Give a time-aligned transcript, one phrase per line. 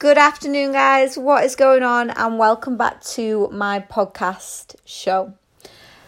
[0.00, 1.18] Good afternoon, guys.
[1.18, 2.08] What is going on?
[2.08, 5.34] And welcome back to my podcast show.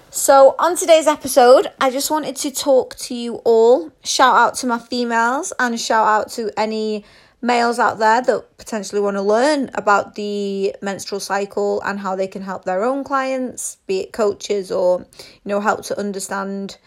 [0.08, 3.92] So, on today's episode, I just wanted to talk to you all.
[4.02, 7.04] Shout out to my females and shout out to any
[7.42, 12.26] males out there that potentially want to learn about the menstrual cycle and how they
[12.26, 16.78] can help their own clients, be it coaches or, you know, help to understand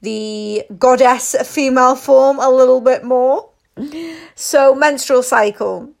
[0.00, 3.50] the goddess female form a little bit more.
[4.34, 5.92] So, menstrual cycle.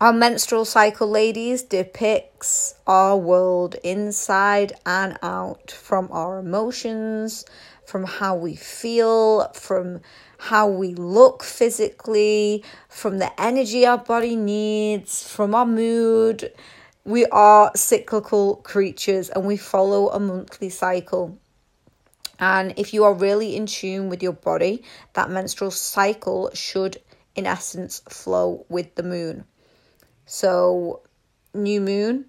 [0.00, 7.44] Our menstrual cycle, ladies, depicts our world inside and out from our emotions,
[7.84, 10.00] from how we feel, from
[10.38, 16.50] how we look physically, from the energy our body needs, from our mood.
[17.04, 21.38] We are cyclical creatures and we follow a monthly cycle.
[22.38, 24.82] And if you are really in tune with your body,
[25.12, 27.02] that menstrual cycle should,
[27.34, 29.44] in essence, flow with the moon.
[30.32, 31.02] So,
[31.54, 32.26] new moon,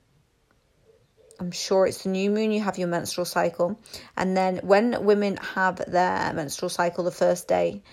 [1.39, 3.79] I'm sure it's the new moon, you have your menstrual cycle.
[4.17, 7.83] And then when women have their menstrual cycle the first day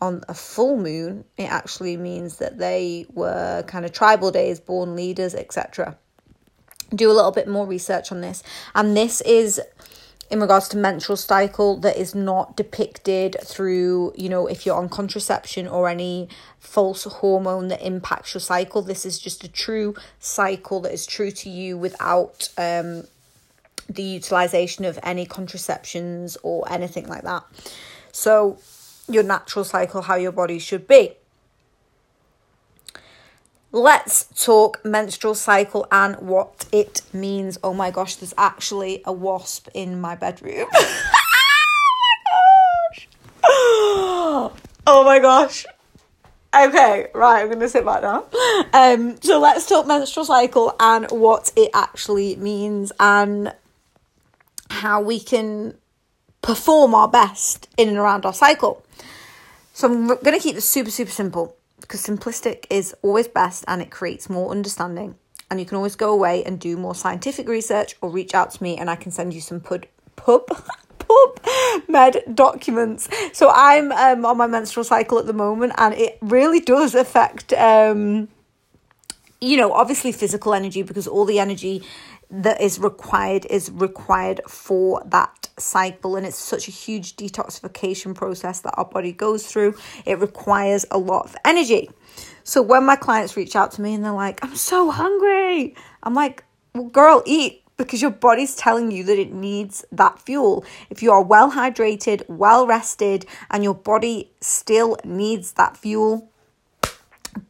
[0.00, 4.96] on a full moon, it actually means that they were kind of tribal days, born
[4.96, 5.98] leaders, etc.
[6.94, 8.42] Do a little bit more research on this.
[8.74, 9.60] And this is
[10.30, 14.88] in regards to menstrual cycle that is not depicted through, you know, if you're on
[14.88, 18.82] contraception or any false hormone that impacts your cycle.
[18.82, 23.04] This is just a true cycle that is true to you without um,
[23.88, 27.44] the utilization of any contraceptions or anything like that.
[28.12, 28.58] So,
[29.08, 31.12] your natural cycle, how your body should be.
[33.70, 37.58] Let's talk menstrual cycle and what it means.
[37.62, 40.68] Oh my gosh, there's actually a wasp in my bedroom.
[43.44, 44.52] oh,
[44.86, 45.66] oh my gosh.
[46.54, 48.24] Okay, right, I'm gonna sit back now.
[48.72, 53.52] Um, so let's talk menstrual cycle and what it actually means and
[54.70, 55.74] how we can
[56.40, 58.82] perform our best in and around our cycle.
[59.74, 63.90] So I'm gonna keep this super, super simple because simplistic is always best and it
[63.90, 65.16] creates more understanding.
[65.50, 68.62] And you can always go away and do more scientific research or reach out to
[68.62, 70.46] me and I can send you some pub pub
[70.98, 71.40] pub
[71.88, 73.08] med documents.
[73.32, 77.52] So I'm um, on my menstrual cycle at the moment and it really does affect
[77.54, 78.28] um,
[79.40, 81.82] you know, obviously physical energy because all the energy
[82.30, 86.16] that is required is required for that cycle.
[86.16, 89.76] And it's such a huge detoxification process that our body goes through.
[90.04, 91.90] It requires a lot of energy.
[92.44, 96.14] So when my clients reach out to me and they're like i'm so hungry i'm
[96.14, 96.44] like
[96.74, 100.64] well girl eat because your body's telling you that it needs that fuel.
[100.90, 106.30] If you are well hydrated, well rested, and your body still needs that fuel,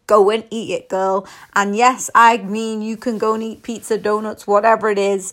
[0.09, 1.29] go and eat it, girl.
[1.55, 5.33] And yes, I mean, you can go and eat pizza, donuts, whatever it is,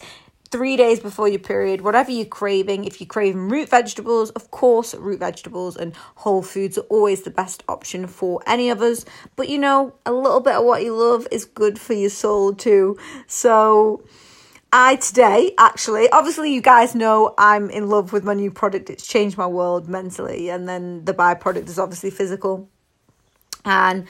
[0.52, 2.86] three days before your period, whatever you're craving.
[2.86, 7.32] If you're craving root vegetables, of course, root vegetables and whole foods are always the
[7.32, 9.06] best option for any of us.
[9.36, 12.54] But you know, a little bit of what you love is good for your soul
[12.54, 12.98] too.
[13.26, 14.04] So,
[14.72, 18.90] I today actually, obviously, you guys know I'm in love with my new product.
[18.90, 22.68] It's changed my world mentally, and then the byproduct is obviously physical.
[23.64, 24.06] And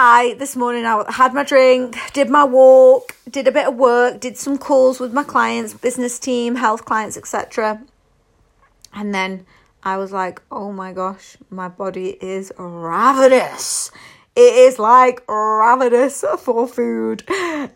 [0.00, 4.20] I this morning I had my drink, did my walk, did a bit of work,
[4.20, 7.82] did some calls with my clients, business team, health clients, etc.
[8.94, 9.44] And then
[9.82, 13.90] I was like, "Oh my gosh, my body is ravenous."
[14.36, 17.24] It is like ravenous for food.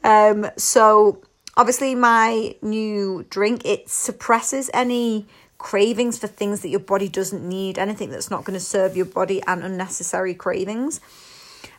[0.05, 1.23] Um so
[1.57, 5.27] obviously my new drink it suppresses any
[5.59, 9.07] cravings for things that your body doesn't need, anything that's not going to serve your
[9.07, 11.01] body and unnecessary cravings.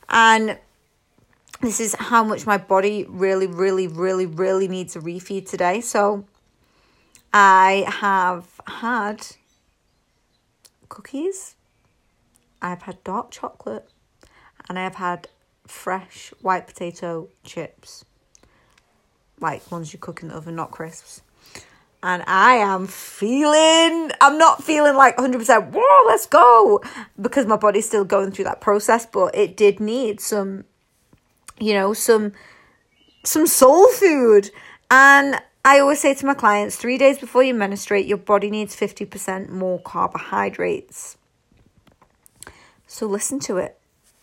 [0.10, 0.60] And
[1.62, 5.82] this is how much my body really, really, really, really needs a refeed today.
[5.82, 6.26] So
[7.34, 9.26] I have had
[10.90, 11.56] cookies,
[12.62, 13.90] I've had dark chocolate,
[14.70, 15.28] and I have had
[15.66, 18.06] fresh white potato chips.
[19.40, 21.23] Like ones you cook in the oven, not crisps.
[22.06, 26.84] And I am feeling, I'm not feeling like 100%, whoa, let's go,
[27.20, 30.66] because my body's still going through that process, but it did need some,
[31.60, 32.34] you know, some,
[33.24, 34.52] some soul food.
[34.92, 38.76] And I always say to my clients, three days before you menstruate, your body needs
[38.76, 41.16] 50% more carbohydrates.
[42.86, 43.80] So listen to it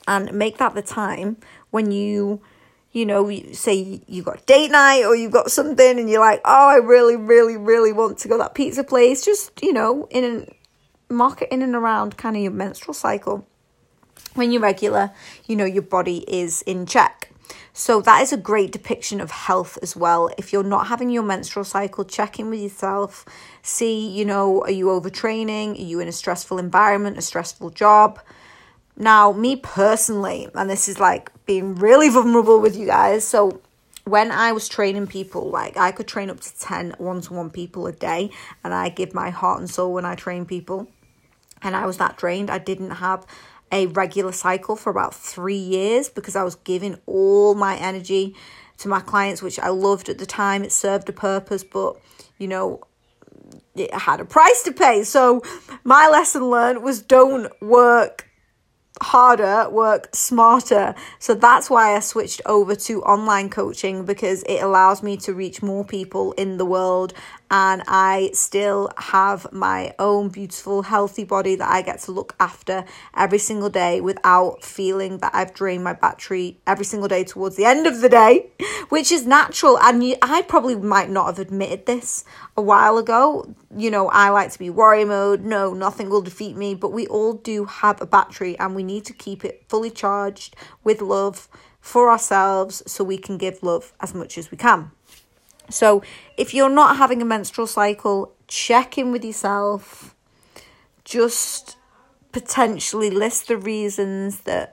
[0.06, 1.38] and make that the time
[1.71, 2.43] when you
[2.92, 6.69] you know, say you got date night or you've got something and you're like, oh,
[6.70, 11.12] I really, really, really want to go that pizza place, just, you know, in a
[11.12, 13.46] market in and around kind of your menstrual cycle.
[14.34, 15.10] when you're regular,
[15.46, 17.32] you know your body is in check.
[17.72, 20.31] So that is a great depiction of health as well.
[20.38, 23.25] If you're not having your menstrual cycle, check in with yourself.
[23.62, 25.78] See, you know, are you overtraining?
[25.78, 28.20] Are you in a stressful environment, a stressful job?
[28.96, 33.26] Now, me personally, and this is like being really vulnerable with you guys.
[33.26, 33.60] So
[34.04, 37.50] when I was training people, like I could train up to 10 one to one
[37.50, 38.31] people a day,
[38.62, 40.88] and I give my heart and soul when I train people.
[41.62, 42.50] And I was that drained.
[42.50, 43.26] I didn't have
[43.72, 48.34] a regular cycle for about three years because I was giving all my energy
[48.78, 50.64] to my clients, which I loved at the time.
[50.64, 51.96] It served a purpose, but
[52.38, 52.81] you know,
[53.75, 55.04] it had a price to pay.
[55.04, 55.42] So
[55.84, 58.30] my lesson learned was don't work
[59.02, 60.94] harder, work smarter.
[61.19, 65.62] So that's why I switched over to online coaching because it allows me to reach
[65.62, 67.14] more people in the world
[67.50, 72.85] and I still have my own beautiful, healthy body that I get to look after
[73.17, 77.64] every single day without feeling that I've drained my battery every single day towards the
[77.64, 78.50] end of the day,
[78.88, 79.79] which is natural.
[79.81, 82.25] And I probably might not have admitted this
[82.56, 83.52] a while ago.
[83.76, 85.43] You know, I like to be warrior mode.
[85.43, 86.76] No, nothing will defeat me.
[86.76, 90.55] But we all do have a battery and we need to keep it fully charged
[90.85, 91.49] with love
[91.81, 94.93] for ourselves so we can give love as much as we can.
[95.70, 96.02] So,
[96.37, 100.14] if you're not having a menstrual cycle, check in with yourself.
[101.05, 101.76] Just
[102.32, 104.72] potentially list the reasons that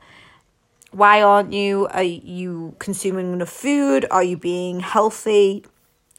[0.92, 1.88] why aren't you?
[1.88, 4.06] Are you consuming enough food?
[4.10, 5.66] Are you being healthy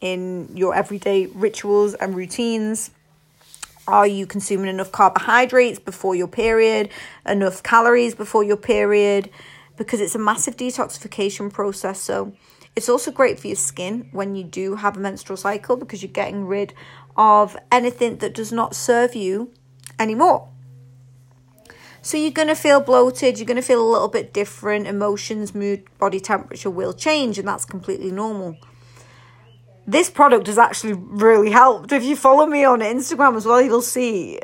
[0.01, 2.91] in your everyday rituals and routines?
[3.87, 6.91] Are you consuming enough carbohydrates before your period?
[7.27, 9.31] Enough calories before your period?
[9.77, 12.01] Because it's a massive detoxification process.
[12.01, 12.35] So,
[12.79, 16.13] it's also great for your skin when you do have a menstrual cycle because you're
[16.13, 16.73] getting rid
[17.17, 19.53] of anything that does not serve you
[19.99, 20.49] anymore.
[22.03, 25.57] So you're going to feel bloated, you're going to feel a little bit different, emotions,
[25.57, 28.57] mood, body temperature will change, and that's completely normal
[29.89, 31.93] this product has actually really helped.
[31.93, 34.39] If you follow me on Instagram as well, you'll see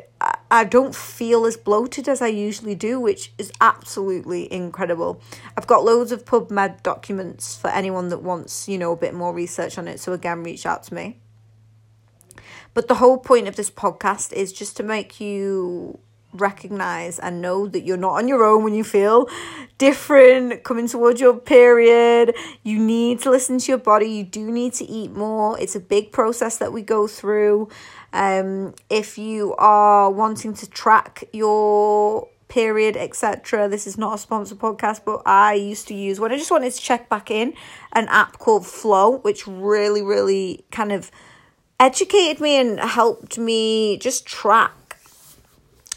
[0.51, 5.21] I don't feel as bloated as I usually do, which is absolutely incredible.
[5.57, 9.33] I've got loads of PubMed documents for anyone that wants, you know, a bit more
[9.33, 9.99] research on it.
[9.99, 11.19] So again, reach out to me.
[12.75, 15.99] But the whole point of this podcast is just to make you
[16.35, 19.27] recognize and know that you're not on your own when you feel
[19.77, 22.35] different coming towards your period.
[22.63, 24.07] You need to listen to your body.
[24.07, 25.59] You do need to eat more.
[25.59, 27.69] It's a big process that we go through.
[28.13, 34.59] Um, if you are wanting to track your period, etc., this is not a sponsored
[34.59, 37.53] podcast, but I used to use when I just wanted to check back in
[37.93, 41.11] an app called Flo, which really, really kind of
[41.79, 44.71] educated me and helped me just track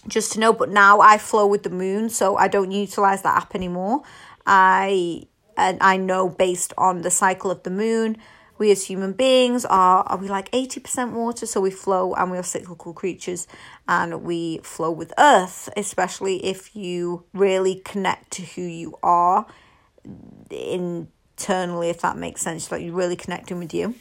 [0.09, 0.53] just to know.
[0.53, 4.03] But now I flow with the moon, so I don't utilize that app anymore.
[4.47, 5.25] I
[5.57, 8.17] and I know based on the cycle of the moon,
[8.59, 12.39] we as human beings are are we like 80% water so we flow and we
[12.39, 13.47] are cyclical creatures
[13.87, 19.47] and we flow with earth especially if you really connect to who you are
[20.51, 23.95] internally if that makes sense like you're really connecting with you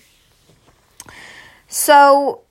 [1.67, 2.41] so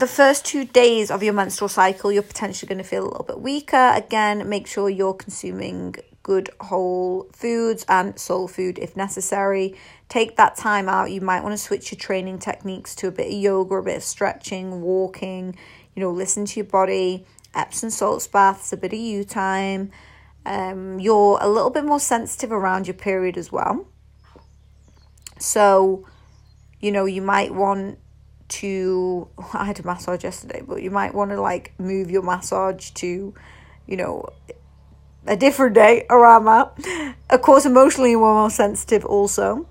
[0.00, 3.24] the first two days of your menstrual cycle, you're potentially going to feel a little
[3.24, 3.92] bit weaker.
[3.94, 9.76] Again, make sure you're consuming good whole foods and soul food if necessary.
[10.08, 11.10] Take that time out.
[11.10, 13.98] You might want to switch your training techniques to a bit of yoga, a bit
[13.98, 15.54] of stretching, walking,
[15.94, 19.90] you know, listen to your body, Epsom salts baths, a bit of you time.
[20.46, 23.86] Um, you're a little bit more sensitive around your period as well.
[25.38, 26.06] So,
[26.80, 27.98] you know, you might want
[28.50, 32.90] to I had a massage yesterday, but you might want to like move your massage
[32.90, 33.34] to,
[33.86, 34.28] you know,
[35.26, 37.14] a different day around that.
[37.30, 39.66] Of course, emotionally we're more sensitive also,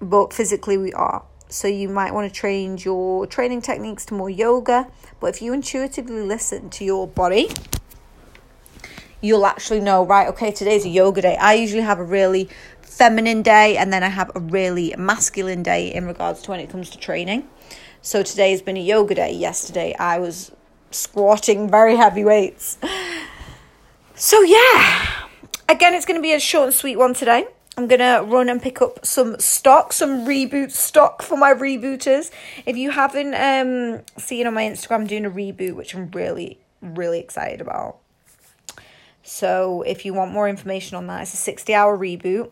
[0.00, 1.24] but physically we are.
[1.48, 4.88] So you might want to change your training techniques to more yoga.
[5.18, 7.48] But if you intuitively listen to your body,
[9.20, 11.36] you'll actually know, right, okay, today's a yoga day.
[11.36, 12.48] I usually have a really
[12.82, 16.68] feminine day and then I have a really masculine day in regards to when it
[16.68, 17.48] comes to training.
[18.02, 19.32] So today has been a yoga day.
[19.32, 20.52] Yesterday I was
[20.90, 22.78] squatting very heavy weights.
[24.14, 25.06] So yeah,
[25.68, 27.46] again, it's going to be a short and sweet one today.
[27.76, 32.32] I'm going to run and pick up some stock, some reboot stock for my rebooters.
[32.66, 36.58] If you haven't um, seen on my Instagram, I'm doing a reboot, which I'm really,
[36.82, 37.98] really excited about.
[39.22, 42.50] So if you want more information on that, it's a 60 hour reboot.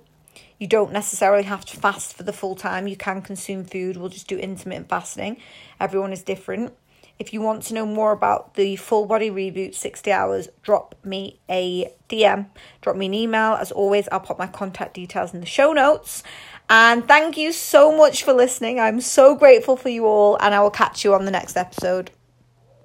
[0.59, 2.87] You don't necessarily have to fast for the full time.
[2.87, 3.97] You can consume food.
[3.97, 5.37] We'll just do intermittent fasting.
[5.81, 6.73] Everyone is different.
[7.19, 11.41] If you want to know more about the full body reboot 60 hours, drop me
[11.49, 12.47] a DM,
[12.83, 13.55] drop me an email.
[13.55, 16.23] As always, I'll put my contact details in the show notes.
[16.69, 18.81] And thank you so much for listening.
[18.81, 22.11] I'm so grateful for you all, and I will catch you on the next episode.